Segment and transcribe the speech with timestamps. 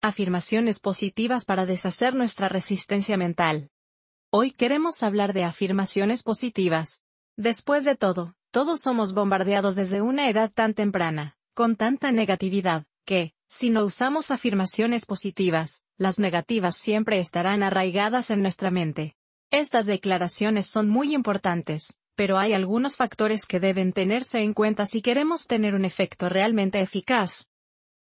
[0.00, 3.68] Afirmaciones positivas para deshacer nuestra resistencia mental.
[4.30, 7.02] Hoy queremos hablar de afirmaciones positivas.
[7.36, 13.32] Después de todo, todos somos bombardeados desde una edad tan temprana, con tanta negatividad, que,
[13.48, 19.16] si no usamos afirmaciones positivas, las negativas siempre estarán arraigadas en nuestra mente.
[19.50, 25.02] Estas declaraciones son muy importantes, pero hay algunos factores que deben tenerse en cuenta si
[25.02, 27.50] queremos tener un efecto realmente eficaz.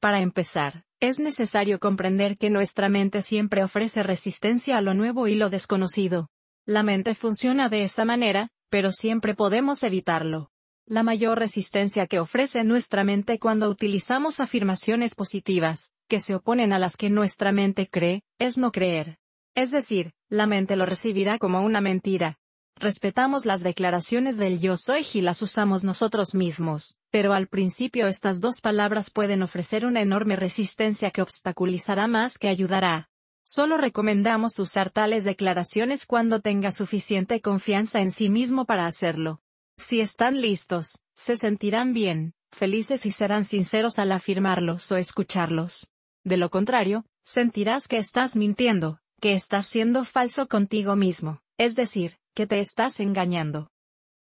[0.00, 5.34] Para empezar, es necesario comprender que nuestra mente siempre ofrece resistencia a lo nuevo y
[5.34, 6.28] lo desconocido.
[6.66, 10.50] La mente funciona de esa manera, pero siempre podemos evitarlo.
[10.84, 16.78] La mayor resistencia que ofrece nuestra mente cuando utilizamos afirmaciones positivas, que se oponen a
[16.78, 19.18] las que nuestra mente cree, es no creer.
[19.54, 22.38] Es decir, la mente lo recibirá como una mentira.
[22.78, 28.42] Respetamos las declaraciones del yo soy y las usamos nosotros mismos, pero al principio estas
[28.42, 33.08] dos palabras pueden ofrecer una enorme resistencia que obstaculizará más que ayudará.
[33.44, 39.40] Solo recomendamos usar tales declaraciones cuando tenga suficiente confianza en sí mismo para hacerlo.
[39.78, 45.88] Si están listos, se sentirán bien, felices y serán sinceros al afirmarlos o escucharlos.
[46.24, 52.18] De lo contrario, sentirás que estás mintiendo, que estás siendo falso contigo mismo, es decir,
[52.36, 53.70] que te estás engañando.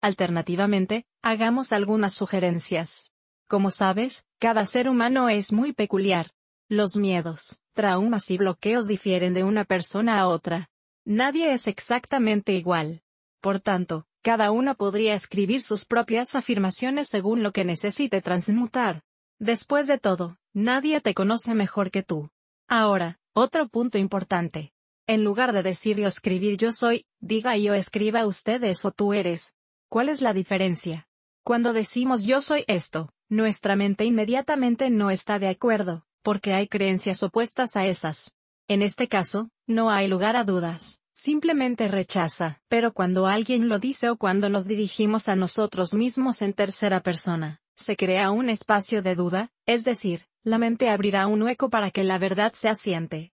[0.00, 3.10] Alternativamente, hagamos algunas sugerencias.
[3.48, 6.30] Como sabes, cada ser humano es muy peculiar.
[6.68, 10.70] Los miedos, traumas y bloqueos difieren de una persona a otra.
[11.04, 13.02] Nadie es exactamente igual.
[13.40, 19.02] Por tanto, cada uno podría escribir sus propias afirmaciones según lo que necesite transmutar.
[19.40, 22.30] Después de todo, nadie te conoce mejor que tú.
[22.68, 24.72] Ahora, otro punto importante.
[25.08, 29.54] En lugar de decir yo escribir yo soy, diga yo escriba ustedes o tú eres.
[29.88, 31.06] ¿Cuál es la diferencia?
[31.44, 37.22] Cuando decimos yo soy esto, nuestra mente inmediatamente no está de acuerdo, porque hay creencias
[37.22, 38.34] opuestas a esas.
[38.66, 44.10] En este caso, no hay lugar a dudas, simplemente rechaza, pero cuando alguien lo dice
[44.10, 49.14] o cuando nos dirigimos a nosotros mismos en tercera persona, se crea un espacio de
[49.14, 53.32] duda, es decir, la mente abrirá un hueco para que la verdad se asiente.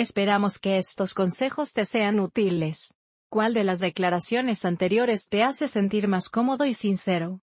[0.00, 2.94] Esperamos que estos consejos te sean útiles.
[3.28, 7.36] ¿Cuál de las declaraciones anteriores te hace sentir más cómodo y sincero?